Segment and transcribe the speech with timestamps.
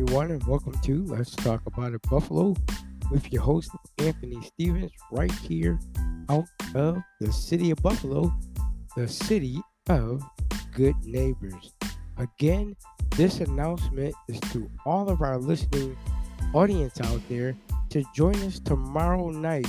[0.00, 2.56] Everyone, and welcome to Let's Talk About It Buffalo
[3.10, 5.78] with your host, Anthony Stevens, right here
[6.30, 8.32] out of the city of Buffalo,
[8.96, 9.60] the city
[9.90, 10.22] of
[10.72, 11.74] good neighbors.
[12.16, 12.76] Again,
[13.10, 15.94] this announcement is to all of our listening
[16.54, 17.54] audience out there
[17.90, 19.68] to join us tomorrow night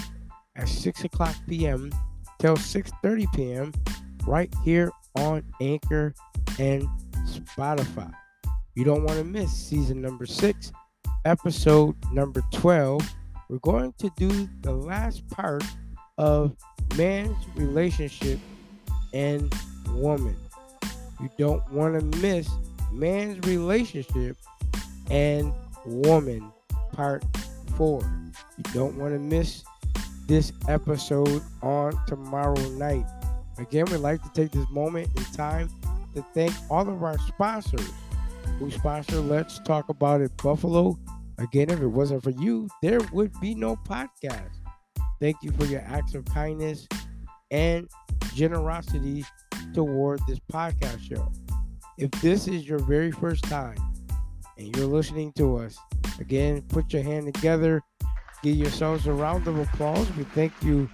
[0.55, 1.91] at 6 o'clock p.m.
[2.39, 3.73] till 6.30 p.m.
[4.25, 6.15] right here on Anchor
[6.57, 6.87] and
[7.25, 8.13] Spotify.
[8.73, 10.71] You don't want to miss season number six,
[11.25, 13.01] episode number 12.
[13.49, 15.63] We're going to do the last part
[16.17, 16.55] of
[16.95, 18.39] man's relationship
[19.13, 19.53] and
[19.89, 20.37] woman.
[21.19, 22.49] You don't want to miss
[22.93, 24.37] man's relationship
[25.09, 25.51] and
[25.85, 26.49] woman
[26.93, 27.25] part
[27.75, 28.01] four.
[28.57, 29.65] You don't want to miss
[30.27, 33.05] this episode on tomorrow night.
[33.57, 35.69] Again, we'd like to take this moment in time
[36.15, 37.91] to thank all of our sponsors
[38.61, 40.95] who sponsor Let's Talk About It Buffalo.
[41.39, 44.51] Again, if it wasn't for you, there would be no podcast.
[45.19, 46.87] Thank you for your acts of kindness
[47.49, 47.89] and
[48.35, 49.25] generosity
[49.73, 51.31] toward this podcast show.
[51.97, 53.77] If this is your very first time
[54.59, 55.75] and you're listening to us,
[56.19, 57.81] again, put your hand together,
[58.43, 60.07] give yourselves a round of applause.
[60.15, 60.87] We thank you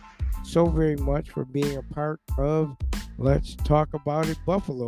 [0.45, 2.77] so very much for being a part of
[3.17, 4.87] Let's Talk About It Buffalo.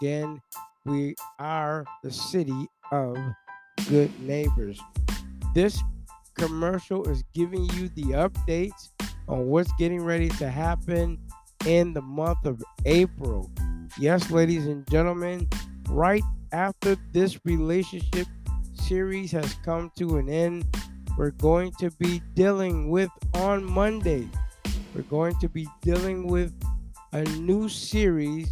[0.00, 0.40] Again,
[0.84, 3.16] we are the city of
[3.88, 4.80] good neighbors.
[5.54, 5.82] This
[6.38, 8.90] commercial is giving you the updates
[9.28, 11.18] on what's getting ready to happen
[11.66, 13.50] in the month of April.
[13.98, 15.48] Yes, ladies and gentlemen,
[15.90, 18.26] right after this relationship
[18.72, 20.64] series has come to an end,
[21.18, 24.28] we're going to be dealing with on Monday.
[24.94, 26.52] We're going to be dealing with
[27.12, 28.48] a new series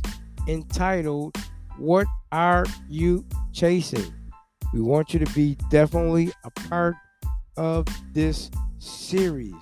[0.46, 1.36] entitled
[1.78, 4.12] What Are You Chasing?
[4.74, 6.94] We want you to be definitely a part
[7.56, 9.54] of this series.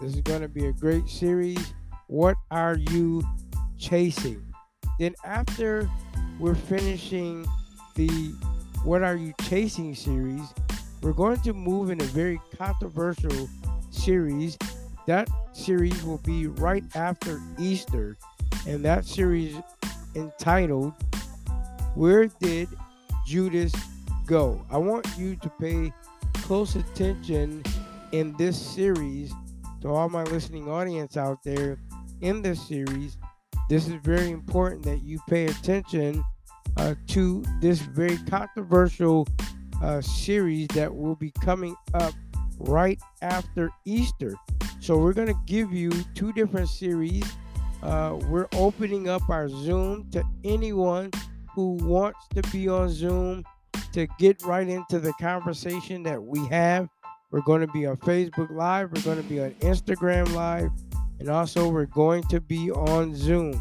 [0.00, 1.58] This is going to be a great series.
[2.06, 3.24] What are you
[3.76, 4.40] chasing?
[5.00, 5.90] Then, after
[6.38, 7.44] we're finishing
[7.96, 8.08] the
[8.84, 10.54] What Are You Chasing series,
[11.02, 13.48] we're going to move in a very controversial
[13.90, 14.56] series.
[15.08, 18.16] That series will be right after Easter,
[18.64, 19.56] and that series
[20.14, 20.94] entitled
[21.96, 22.68] Where Did
[23.24, 23.72] Judas
[24.26, 24.62] Go?
[24.70, 25.94] I want you to pay
[26.34, 27.62] close attention
[28.12, 29.32] in this series
[29.80, 31.78] to all my listening audience out there
[32.20, 33.16] in this series.
[33.70, 36.22] This is very important that you pay attention
[36.76, 39.26] uh, to this very controversial
[39.82, 42.12] uh, series that will be coming up
[42.58, 44.34] right after Easter.
[44.80, 47.24] So, we're going to give you two different series.
[47.82, 51.10] Uh, we're opening up our Zoom to anyone
[51.56, 53.42] who wants to be on Zoom
[53.92, 56.86] to get right into the conversation that we have.
[57.30, 60.70] We're going to be on Facebook Live, we're going to be on Instagram Live,
[61.18, 63.60] and also we're going to be on Zoom.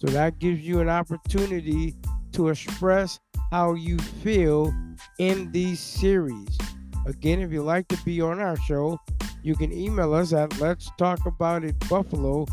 [0.00, 1.94] So that gives you an opportunity
[2.32, 3.20] to express
[3.52, 4.74] how you feel
[5.20, 6.58] in these series.
[7.06, 8.98] Again, if you'd like to be on our show,
[9.44, 12.44] you can email us at let's talk about it buffalo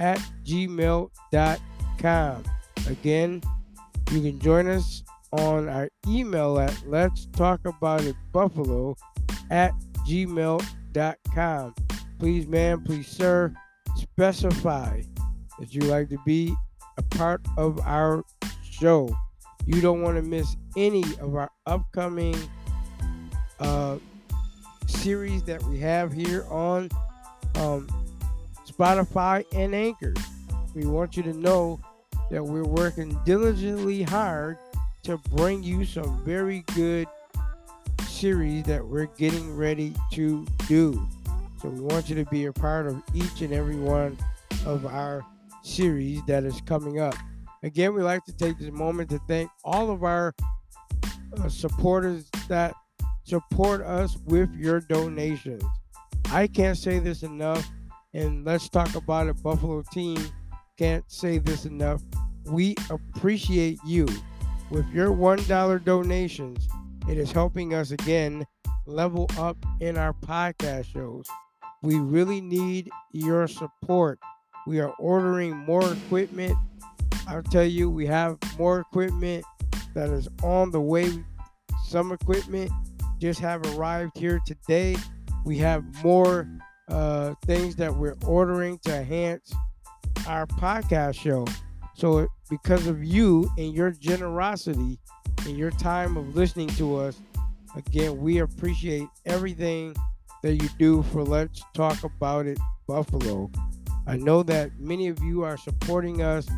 [0.00, 1.12] at gmail.com.
[2.88, 3.42] Again,
[4.10, 8.96] you can join us on our email at let's talk about it buffalo
[9.50, 9.72] at
[10.08, 11.74] gmail.com.
[12.18, 13.54] Please, man, please, sir,
[13.96, 15.00] specify
[15.58, 16.54] that you like to be
[16.98, 18.24] a part of our
[18.62, 19.14] show.
[19.66, 22.36] You don't want to miss any of our upcoming
[23.60, 23.98] uh,
[24.86, 26.88] series that we have here on
[27.56, 27.88] um,
[28.66, 30.14] Spotify and Anchor.
[30.74, 31.80] We want you to know
[32.30, 34.56] that we're working diligently hard
[35.02, 37.06] to bring you some very good
[38.06, 41.06] series that we're getting ready to do.
[41.60, 44.16] So we want you to be a part of each and every one
[44.64, 45.22] of our
[45.62, 47.14] series that is coming up.
[47.62, 50.34] Again, we like to take this moment to thank all of our
[51.38, 52.74] uh, supporters that
[53.24, 55.62] support us with your donations.
[56.30, 57.68] I can't say this enough,
[58.14, 59.42] and let's talk about it.
[59.42, 60.18] Buffalo team
[60.78, 62.02] can't say this enough.
[62.50, 64.08] We appreciate you
[64.70, 66.68] with your $1 donations.
[67.08, 68.44] It is helping us again
[68.86, 71.26] level up in our podcast shows.
[71.82, 74.18] We really need your support.
[74.66, 76.56] We are ordering more equipment.
[77.28, 79.44] I'll tell you, we have more equipment
[79.94, 81.24] that is on the way.
[81.86, 82.70] Some equipment
[83.18, 84.96] just have arrived here today.
[85.44, 86.48] We have more
[86.88, 89.54] uh, things that we're ordering to enhance
[90.26, 91.46] our podcast show.
[92.00, 94.98] So, because of you and your generosity
[95.46, 97.20] and your time of listening to us,
[97.76, 99.94] Again, we appreciate everything
[100.42, 102.58] that you do for Let's Talk About It
[102.88, 103.50] Buffalo.
[104.06, 106.48] I know that many of you are supporting us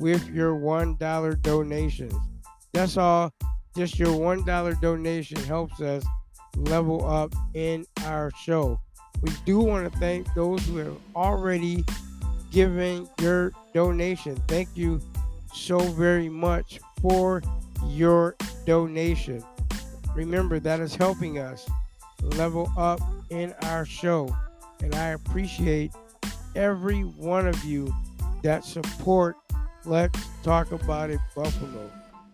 [0.00, 2.14] with your $1 donations.
[2.72, 3.32] That's all.
[3.76, 6.04] Just your $1 donation helps us
[6.56, 8.80] level up in our show.
[9.20, 11.84] We do want to thank those who have already
[12.52, 14.36] given your donation.
[14.46, 15.00] Thank you
[15.52, 17.42] so very much for
[17.86, 19.42] your donation.
[20.14, 21.68] Remember, that is helping us
[22.22, 23.00] level up
[23.30, 24.34] in our show.
[24.82, 25.92] And I appreciate
[26.54, 27.92] every one of you
[28.42, 29.36] that support
[29.84, 31.90] Let's Talk About It Buffalo.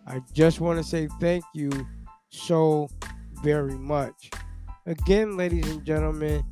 [0.06, 1.70] I just want to say thank you
[2.30, 2.88] so
[3.42, 4.30] very much.
[4.86, 6.42] Again, ladies and gentlemen,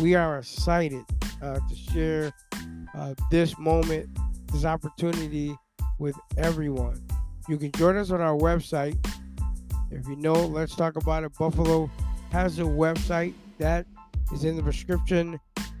[0.00, 1.04] we are excited
[1.40, 2.32] uh, to share
[2.94, 4.08] uh, this moment,
[4.52, 5.56] this opportunity
[5.98, 7.02] with everyone.
[7.48, 8.96] You can join us on our website.
[9.90, 11.90] If you know, Let's Talk About It Buffalo
[12.32, 13.86] has a website that
[14.32, 15.38] is in the description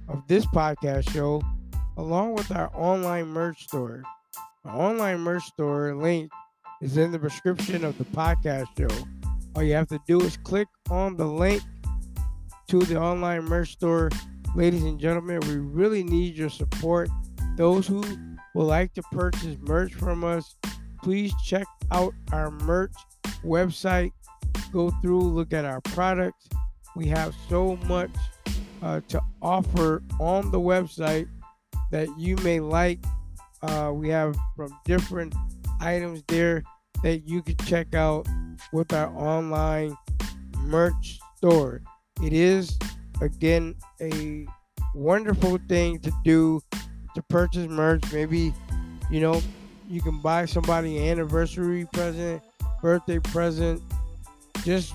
[0.08, 1.42] of this podcast show,
[1.96, 4.02] along with our online merch store.
[4.64, 6.30] Our online merch store link
[6.80, 9.06] is in the description of the podcast show.
[9.54, 11.62] All you have to do is click on the link
[12.68, 14.10] to the online merch store.
[14.56, 17.10] Ladies and gentlemen, we really need your support.
[17.58, 18.02] Those who
[18.54, 20.56] would like to purchase merch from us,
[21.02, 22.94] please check out our merch
[23.44, 24.12] website.
[24.72, 26.48] Go through, look at our products.
[26.94, 28.08] We have so much
[28.80, 31.28] uh, to offer on the website
[31.90, 33.04] that you may like.
[33.60, 35.34] Uh, we have from different
[35.80, 36.62] items there
[37.02, 38.26] that you can check out
[38.72, 39.94] with our online
[40.60, 41.82] merch store.
[42.22, 42.78] It is,
[43.20, 44.46] again, a
[44.94, 46.60] wonderful thing to do
[47.14, 48.02] to purchase merch.
[48.12, 48.52] Maybe,
[49.10, 49.40] you know,
[49.88, 52.42] you can buy somebody an anniversary present,
[52.82, 53.82] birthday present.
[54.64, 54.94] Just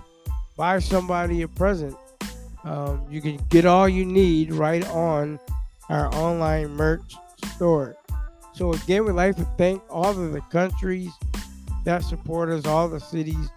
[0.57, 1.95] buy somebody a present
[2.63, 5.39] um, you can get all you need right on
[5.89, 7.15] our online merch
[7.55, 7.95] store.
[8.53, 11.11] So again, we'd like to thank all of the countries
[11.85, 13.49] that support us, all the cities.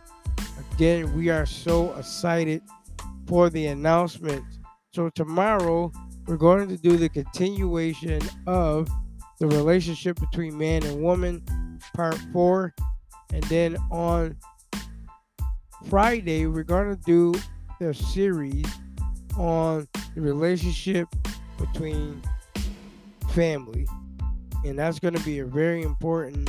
[0.73, 2.63] Again, we are so excited
[3.27, 4.45] for the announcement.
[4.95, 5.91] So tomorrow
[6.29, 8.89] we're going to do the continuation of
[9.41, 11.43] the relationship between man and woman,
[11.97, 12.73] part four.
[13.33, 14.37] And then on
[15.91, 17.35] Friday, we're going to do
[17.81, 18.67] the series
[19.37, 21.09] on the relationship
[21.59, 22.23] between
[23.31, 23.89] family.
[24.65, 26.49] And that's going to be a very important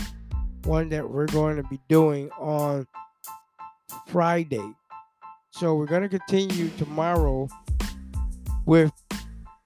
[0.65, 2.85] one that we're going to be doing on
[4.05, 4.71] Friday.
[5.49, 7.47] So we're going to continue tomorrow
[8.65, 8.91] with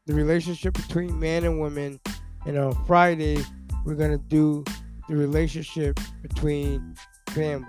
[0.05, 1.99] the relationship between man and women.
[2.45, 3.43] And on Friday,
[3.85, 4.63] we're going to do
[5.07, 6.95] the relationship between
[7.29, 7.67] family.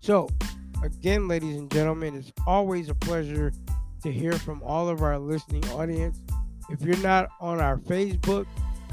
[0.00, 0.28] So,
[0.82, 3.52] again, ladies and gentlemen, it's always a pleasure
[4.02, 6.20] to hear from all of our listening audience.
[6.70, 8.46] If you're not on our Facebook,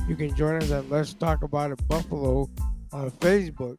[0.08, 2.50] you can join us at Let's Talk About It Buffalo
[2.92, 3.78] on Facebook.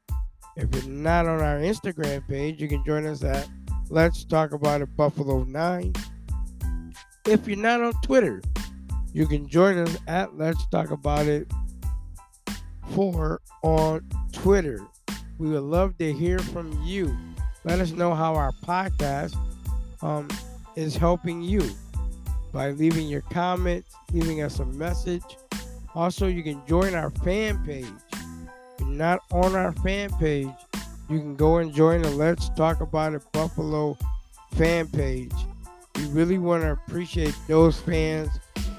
[0.57, 3.49] If you're not on our Instagram page, you can join us at
[3.89, 5.93] Let's Talk About It Buffalo 9.
[7.27, 8.41] If you're not on Twitter,
[9.13, 11.51] you can join us at Let's Talk About It
[12.93, 14.81] 4 on Twitter.
[15.39, 17.15] We would love to hear from you.
[17.65, 19.37] Let us know how our podcast
[20.03, 20.29] um,
[20.77, 21.63] is helping you
[22.53, 25.23] by leaving your comments, leaving us a message.
[25.95, 27.85] Also, you can join our fan page.
[28.15, 30.49] If you're not on our fan page,
[31.11, 33.99] you can go and join the Let's Talk About It Buffalo
[34.53, 35.33] fan page.
[36.01, 38.31] We really want to appreciate those fans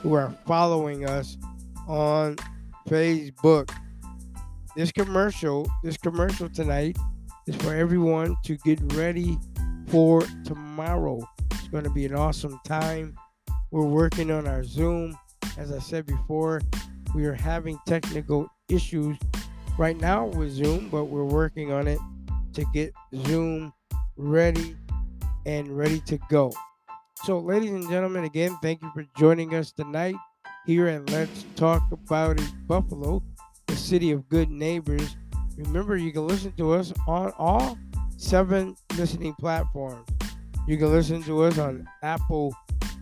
[0.01, 1.37] who are following us
[1.87, 2.35] on
[2.89, 3.71] Facebook.
[4.75, 6.97] This commercial, this commercial tonight
[7.45, 9.37] is for everyone to get ready
[9.87, 11.19] for tomorrow
[11.51, 13.15] It's going to be an awesome time.
[13.69, 15.15] We're working on our Zoom.
[15.59, 16.59] As I said before,
[17.13, 19.15] we are having technical issues
[19.77, 21.99] right now with Zoom, but we're working on it
[22.53, 22.93] to get
[23.27, 23.71] Zoom
[24.17, 24.75] ready
[25.45, 26.51] and ready to go.
[27.23, 30.15] So, ladies and gentlemen, again, thank you for joining us tonight
[30.65, 33.21] here at Let's Talk About It Buffalo,
[33.67, 35.15] the city of good neighbors.
[35.57, 37.77] Remember, you can listen to us on all
[38.17, 40.07] seven listening platforms
[40.67, 42.55] you can listen to us on Apple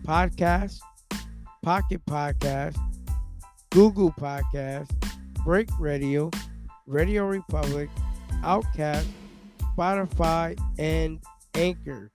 [0.04, 0.80] Podcasts,
[1.62, 2.76] Pocket Podcast,
[3.70, 4.90] Google Podcast,
[5.44, 6.30] Break Radio,
[6.86, 7.90] Radio Republic,
[8.42, 9.06] Outcast,
[9.76, 11.22] Spotify, and
[11.54, 12.10] Anchor.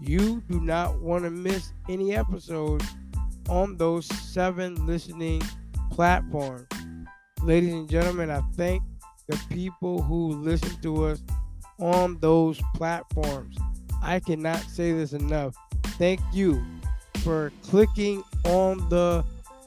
[0.00, 2.84] You do not want to miss any episodes
[3.48, 5.42] on those seven listening
[5.92, 6.66] platforms.
[7.42, 8.82] Ladies and gentlemen, I thank
[9.28, 11.22] the people who listen to us
[11.78, 13.56] on those platforms.
[14.02, 15.54] I cannot say this enough.
[15.98, 16.62] Thank you
[17.22, 19.24] for clicking on the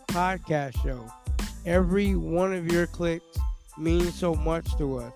[0.08, 1.06] podcast show.
[1.66, 3.38] Every one of your clicks
[3.78, 5.14] means so much to us.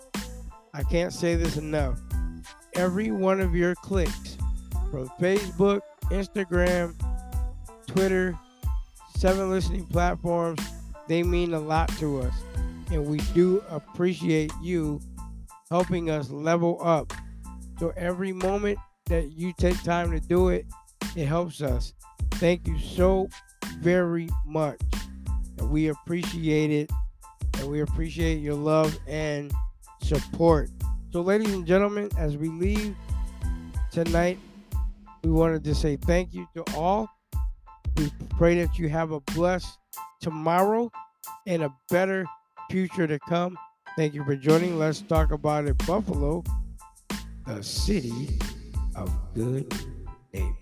[0.73, 1.99] I can't say this enough.
[2.75, 4.37] Every one of your clicks
[4.91, 5.81] from Facebook,
[6.11, 6.93] Instagram,
[7.87, 8.37] Twitter,
[9.15, 10.61] seven listening platforms,
[11.07, 12.33] they mean a lot to us.
[12.91, 14.99] And we do appreciate you
[15.69, 17.13] helping us level up.
[17.79, 20.65] So every moment that you take time to do it,
[21.15, 21.93] it helps us.
[22.31, 23.29] Thank you so
[23.79, 24.79] very much.
[25.57, 26.91] And we appreciate it.
[27.57, 29.53] And we appreciate your love and
[30.01, 30.69] support.
[31.11, 32.95] So, ladies and gentlemen, as we leave
[33.91, 34.39] tonight,
[35.23, 37.07] we wanted to say thank you to all.
[37.97, 39.77] We pray that you have a blessed
[40.21, 40.91] tomorrow
[41.45, 42.25] and a better
[42.69, 43.57] future to come.
[43.95, 44.79] Thank you for joining.
[44.79, 46.43] Let's talk about it, Buffalo,
[47.45, 48.39] the city
[48.95, 49.73] of good
[50.33, 50.60] neighbors.